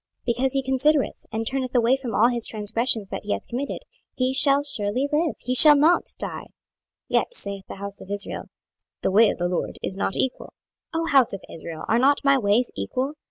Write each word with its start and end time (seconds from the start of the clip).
26:018:028 0.27 0.35
Because 0.35 0.53
he 0.53 0.63
considereth, 0.63 1.25
and 1.31 1.45
turneth 1.45 1.75
away 1.75 1.95
from 1.95 2.15
all 2.15 2.29
his 2.29 2.47
transgressions 2.47 3.07
that 3.11 3.23
he 3.23 3.33
hath 3.33 3.45
committed, 3.47 3.81
he 4.15 4.33
shall 4.33 4.63
surely 4.63 5.07
live, 5.11 5.35
he 5.37 5.53
shall 5.53 5.75
not 5.75 6.07
die. 6.17 6.45
26:018:029 6.47 6.47
Yet 7.09 7.33
saith 7.35 7.67
the 7.67 7.75
house 7.75 8.01
of 8.01 8.09
Israel, 8.09 8.45
The 9.03 9.11
way 9.11 9.29
of 9.29 9.37
the 9.37 9.47
LORD 9.47 9.77
is 9.83 9.95
not 9.95 10.15
equal. 10.17 10.53
O 10.91 11.05
house 11.05 11.33
of 11.33 11.43
Israel, 11.47 11.85
are 11.87 11.99
not 11.99 12.17
my 12.23 12.39
ways 12.39 12.71
equal? 12.75 13.13